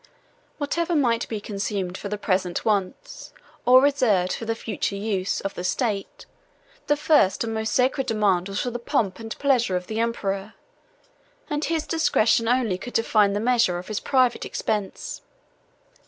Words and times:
]Whatever 0.57 0.95
might 0.95 1.27
be 1.29 1.39
consumed 1.39 1.95
for 1.95 2.09
the 2.09 2.17
present 2.17 2.65
wants, 2.65 3.33
or 3.67 3.83
reserved 3.83 4.33
for 4.33 4.45
the 4.45 4.55
future 4.55 4.95
use, 4.95 5.41
of 5.41 5.53
the 5.53 5.63
state, 5.63 6.25
the 6.87 6.97
first 6.97 7.43
and 7.43 7.53
most 7.53 7.71
sacred 7.71 8.07
demand 8.07 8.49
was 8.49 8.59
for 8.61 8.71
the 8.71 8.79
pomp 8.79 9.19
and 9.19 9.37
pleasure 9.37 9.75
of 9.75 9.85
the 9.85 9.99
emperor, 9.99 10.55
and 11.51 11.65
his 11.65 11.85
discretion 11.85 12.47
only 12.47 12.79
could 12.79 12.93
define 12.93 13.33
the 13.33 13.39
measure 13.39 13.77
of 13.77 13.89
his 13.89 13.99
private 13.99 14.43
expense. 14.43 15.21